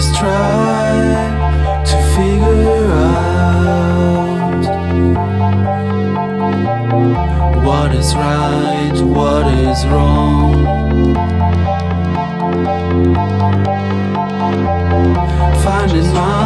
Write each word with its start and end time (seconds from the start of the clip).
just 0.00 0.14
try 0.14 1.82
to 1.84 1.96
figure 2.14 2.90
out 2.90 4.62
what 7.62 7.94
is 7.94 8.14
right, 8.14 8.98
what 9.02 9.46
is 9.68 9.86
wrong. 9.88 10.54
Finding 15.62 16.14
my 16.14 16.39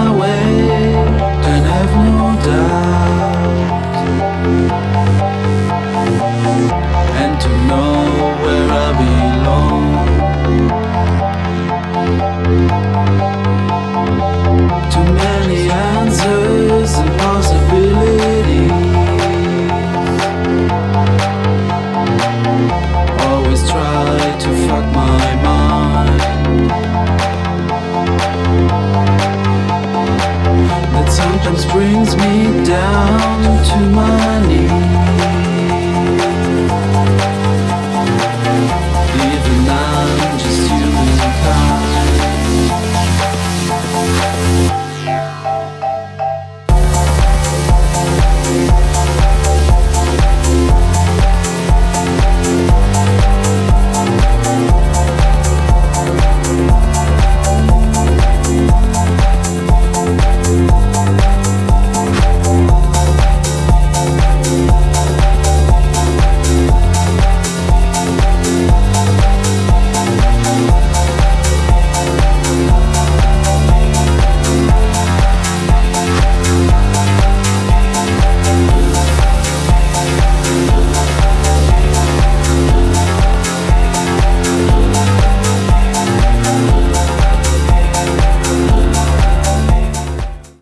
just 31.45 31.69
brings 31.69 32.17
me 32.17 32.65
down 32.65 33.65
to 33.65 33.79
my 33.91 34.47
knees. 34.49 35.04